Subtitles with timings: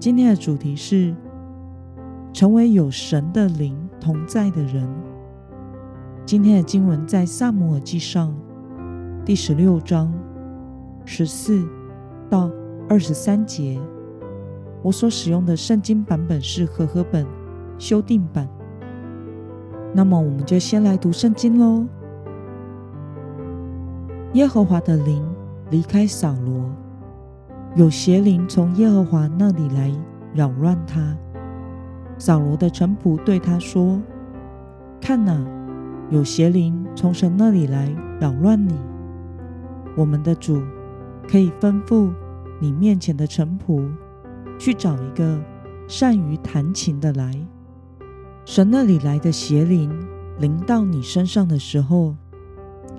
[0.00, 1.14] 今天的主题是
[2.32, 4.88] 成为有神的灵同在的人。
[6.24, 8.34] 今天的经文在撒母耳记上
[9.26, 10.10] 第十六章
[11.04, 11.62] 十四
[12.30, 12.50] 到
[12.88, 13.78] 二十三节。
[14.82, 17.26] 我所使用的圣经版本是和合本
[17.76, 18.48] 修订版。
[19.92, 21.84] 那么，我们就先来读圣经喽。
[24.32, 25.22] 耶和华的灵
[25.68, 26.70] 离开扫罗。
[27.76, 29.92] 有邪灵从耶和华那里来
[30.34, 31.16] 扰乱他。
[32.18, 34.02] 扫罗的臣仆对他说
[35.00, 35.40] ：“看哪，
[36.10, 38.74] 有邪灵从神那里来扰乱你。
[39.96, 40.60] 我们的主
[41.28, 42.10] 可以吩咐
[42.58, 43.88] 你面前的臣仆
[44.58, 45.40] 去找一个
[45.86, 47.32] 善于弹琴的来。
[48.44, 49.90] 神那里来的邪灵
[50.40, 52.16] 临到你身上的时候，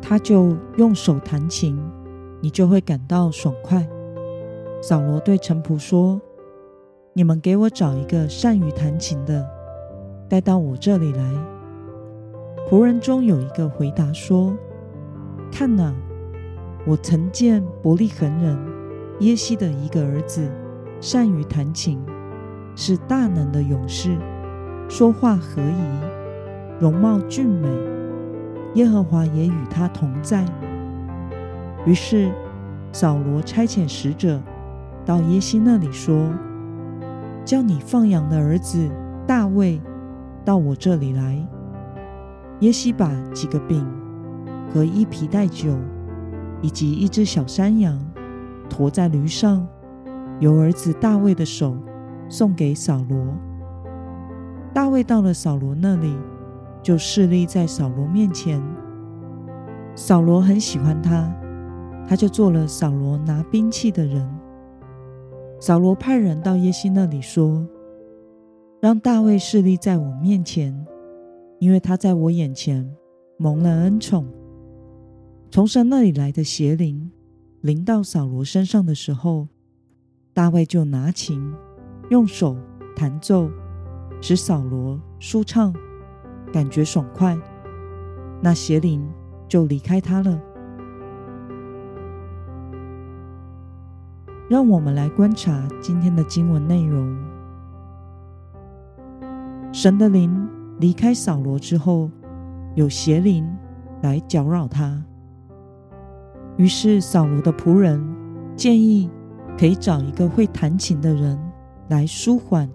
[0.02, 1.78] 他就用手弹琴，
[2.39, 3.85] 你就会感到爽快。”
[4.82, 6.20] 扫罗对臣仆说
[7.14, 9.48] ：“你们给我找一个善于弹琴的，
[10.28, 11.32] 带到我这里来。”
[12.68, 14.58] 仆人中有一个回答说
[15.54, 15.94] ：“看哪，
[16.88, 18.58] 我曾见伯利恒人
[19.20, 20.50] 耶西的一个儿子，
[21.00, 22.04] 善于弹琴，
[22.76, 24.18] 是大能的勇士，
[24.90, 27.68] 说话和宜，容貌俊美，
[28.74, 30.44] 耶和华也与他同在。”
[31.86, 32.32] 于是
[32.92, 34.42] 扫罗差遣使者。
[35.05, 36.31] 到耶西那里说
[37.44, 38.89] ：“叫你放羊的儿子
[39.25, 39.81] 大卫
[40.45, 41.38] 到我这里来。”
[42.62, 43.85] 耶西把几个饼
[44.72, 45.75] 和一皮带酒，
[46.61, 48.00] 以及一只小山羊
[48.69, 49.67] 驮在驴上，
[50.40, 51.75] 由儿子大卫的手
[52.29, 53.17] 送给扫罗。
[54.73, 56.16] 大卫到了扫罗那里，
[56.84, 58.61] 就侍立在扫罗面前。
[59.95, 61.29] 扫罗很喜欢他，
[62.07, 64.41] 他就做了扫罗拿兵器的人。
[65.61, 67.63] 扫罗派人到耶西那里说
[68.81, 70.75] ：“让大卫侍立在我面前，
[71.59, 72.91] 因为他在我眼前
[73.38, 74.25] 蒙了恩宠。”
[75.51, 77.11] 从神那里来的邪灵
[77.61, 79.47] 临到扫罗身上的时候，
[80.33, 81.39] 大卫就拿琴
[82.09, 82.57] 用手
[82.95, 83.47] 弹奏，
[84.19, 85.72] 使扫罗舒畅，
[86.51, 87.38] 感觉爽快，
[88.41, 89.07] 那邪灵
[89.47, 90.41] 就离开他了。
[94.51, 97.17] 让我们来观察今天的经文内容。
[99.72, 100.45] 神的灵
[100.78, 102.12] 离开扫罗之后，
[102.75, 103.50] 有邪灵
[104.01, 105.01] 来搅扰他。
[106.57, 108.06] 于是扫罗的仆人
[108.53, 109.09] 建议，
[109.57, 111.40] 可以找一个会弹琴的人
[111.88, 112.69] 来舒缓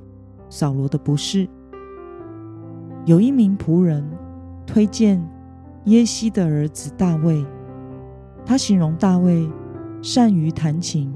[0.48, 1.46] 扫罗的不适。
[3.04, 4.02] 有一名仆人
[4.64, 5.22] 推荐
[5.84, 7.44] 耶西的儿子大卫，
[8.46, 9.46] 他形容大卫
[10.00, 11.12] 善于弹琴。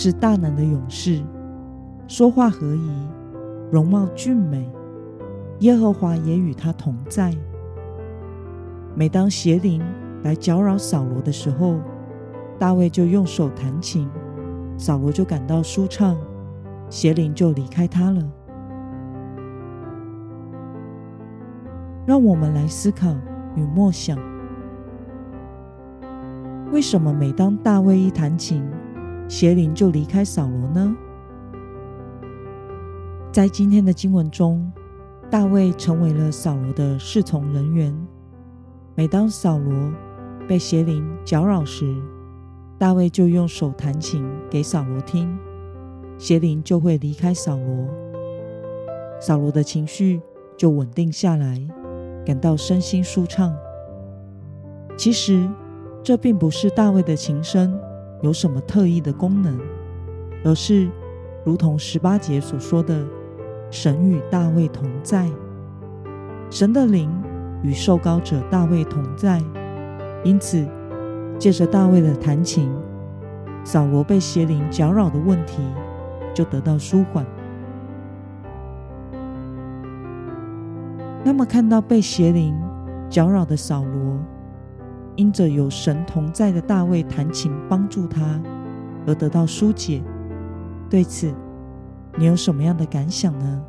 [0.00, 1.20] 是大能的勇士，
[2.06, 2.88] 说话和宜，
[3.68, 4.70] 容貌俊美，
[5.58, 7.34] 耶和华也与他同在。
[8.94, 9.82] 每当邪灵
[10.22, 11.80] 来搅扰扫罗的时候，
[12.60, 14.08] 大卫就用手弹琴，
[14.76, 16.16] 扫罗就感到舒畅，
[16.88, 18.22] 邪灵就离开他了。
[22.06, 23.12] 让我们来思考
[23.56, 24.16] 与默想：
[26.70, 28.62] 为什么每当大卫一弹琴，
[29.28, 30.96] 邪灵就离开扫罗呢？
[33.30, 34.72] 在今天的经文中，
[35.30, 37.94] 大卫成为了扫罗的侍从人员。
[38.94, 39.92] 每当扫罗
[40.48, 41.94] 被邪灵搅扰时，
[42.78, 45.38] 大卫就用手弹琴给扫罗听，
[46.16, 47.86] 邪灵就会离开扫罗，
[49.20, 50.22] 扫罗的情绪
[50.56, 51.60] 就稳定下来，
[52.24, 53.54] 感到身心舒畅。
[54.96, 55.46] 其实，
[56.02, 57.78] 这并不是大卫的琴声。
[58.20, 59.58] 有什么特异的功能，
[60.44, 60.88] 而是
[61.44, 63.06] 如同十八节所说的，
[63.70, 65.28] 神与大卫同在，
[66.50, 67.10] 神的灵
[67.62, 69.42] 与受膏者大卫同在，
[70.24, 70.66] 因此
[71.38, 72.68] 借着大卫的弹琴，
[73.62, 75.62] 扫罗被邪灵搅扰的问题
[76.34, 77.24] 就得到舒缓。
[81.24, 82.58] 那么，看到被邪灵
[83.08, 84.18] 搅扰的扫罗。
[85.18, 88.40] 因着有神同在的大卫弹琴帮助他，
[89.04, 90.00] 而得到疏解。
[90.88, 91.34] 对此，
[92.16, 93.62] 你有什么样的感想呢？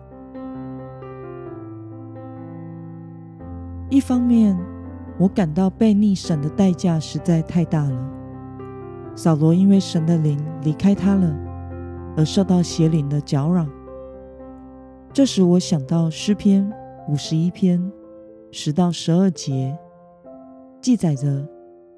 [3.89, 4.55] 一方面，
[5.17, 8.11] 我感到被逆神的代价实在太大了。
[9.15, 11.35] 扫罗因为神的灵离开他了，
[12.15, 13.65] 而受到邪灵的搅扰。
[15.11, 16.71] 这时，我想到诗篇
[17.07, 17.91] 五十一篇
[18.51, 19.75] 十到十二节，
[20.81, 21.47] 记载着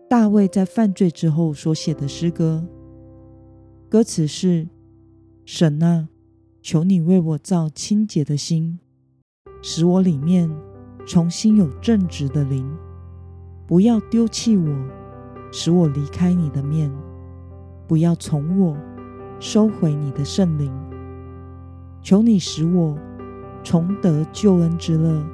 [0.10, 2.66] 大卫在犯罪之后所写的诗歌。
[3.90, 4.68] 歌词是
[5.46, 6.10] ：“神啊，
[6.62, 8.80] 求你为我造清洁的心，
[9.62, 10.50] 使我里面。”
[11.04, 12.64] 重新有正直的灵，
[13.66, 14.70] 不要丢弃我，
[15.52, 16.92] 使我离开你的面；
[17.88, 18.78] 不要从我
[19.40, 20.72] 收回你的圣灵。
[22.04, 22.96] 求你使我
[23.64, 25.26] 重得救恩之乐，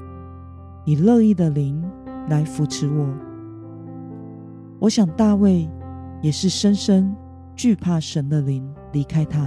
[0.86, 1.84] 以乐意的灵
[2.30, 3.27] 来扶持我。
[4.80, 5.68] 我想大卫
[6.22, 7.16] 也是深深
[7.56, 9.46] 惧怕神的灵离开他，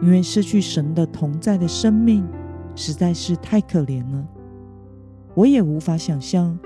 [0.00, 2.26] 因为失去神的同在的生命
[2.74, 4.26] 实在是太可怜了。
[5.34, 6.58] 我也无法想象，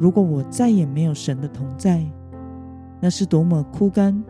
[0.00, 2.04] 如果我再也没有神的同在，
[3.00, 4.20] 那是多么枯干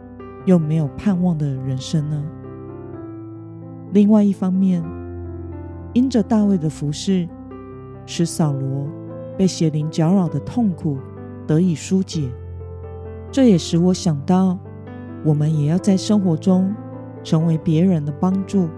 [0.44, 2.22] 又没有盼望的人生呢？
[3.92, 4.84] 另外一方面，
[5.94, 7.26] 因着大卫的服侍，
[8.04, 8.86] 使扫罗
[9.38, 10.98] 被邪灵搅扰的痛苦
[11.46, 12.28] 得以纾解，
[13.30, 14.58] 这也使我想到，
[15.24, 16.74] 我们也要在生活中
[17.22, 18.68] 成为别人的帮助。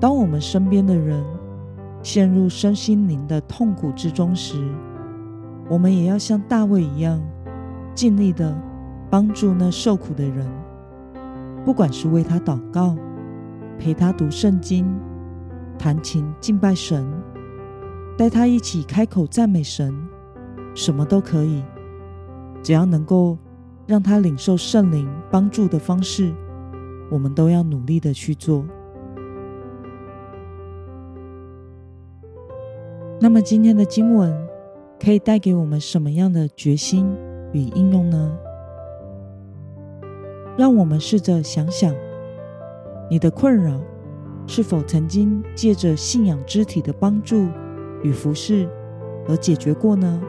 [0.00, 1.22] 当我们身边的人，
[2.02, 4.56] 陷入身心灵的痛苦之中时，
[5.68, 7.22] 我们也要像大卫一样，
[7.94, 8.56] 尽力的
[9.08, 10.46] 帮助那受苦的人，
[11.64, 12.96] 不管是为他祷告、
[13.78, 14.84] 陪他读圣经、
[15.78, 17.06] 弹琴敬拜神、
[18.18, 19.94] 带他一起开口赞美神，
[20.74, 21.62] 什么都可以，
[22.62, 23.36] 只要能够
[23.86, 26.32] 让他领受圣灵帮助的方式，
[27.10, 28.64] 我们都要努力的去做。
[33.20, 34.34] 那么今天的经文
[34.98, 37.06] 可以带给我们什么样的决心
[37.52, 38.36] 与应用呢？
[40.58, 41.94] 让我们试着想想，
[43.08, 43.80] 你的困扰
[44.46, 47.46] 是否曾经借着信仰肢体的帮助
[48.02, 48.68] 与服侍
[49.28, 50.20] 而解决过呢？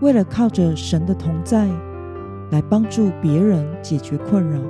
[0.00, 1.68] 为了靠着神的同在
[2.50, 4.60] 来帮助别人解决困扰，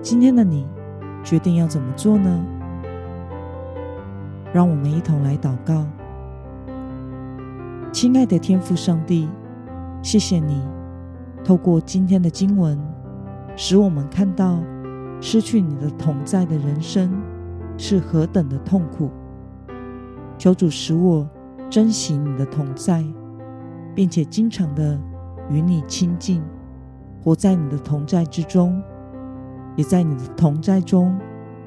[0.00, 0.66] 今天的你
[1.22, 2.44] 决定要怎么做呢？
[4.52, 5.84] 让我们一同来祷告，
[7.92, 9.28] 亲爱的天父上帝，
[10.02, 10.62] 谢谢你
[11.44, 12.78] 透过今天的经文，
[13.56, 14.58] 使我们看到
[15.20, 17.12] 失去你的同在的人生
[17.76, 19.10] 是何等的痛苦。
[20.38, 21.28] 求主使我
[21.68, 23.04] 珍惜你的同在，
[23.94, 25.00] 并且经常的
[25.48, 26.42] 与你亲近，
[27.22, 28.82] 活在你的同在之中，
[29.76, 31.18] 也在你的同在中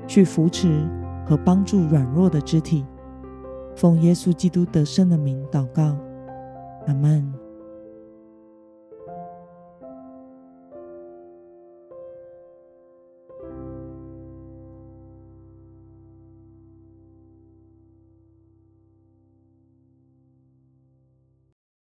[0.06, 0.88] 去扶持。
[1.28, 2.86] 和帮助软弱的肢体，
[3.76, 5.94] 奉耶稣基督得胜的名祷告，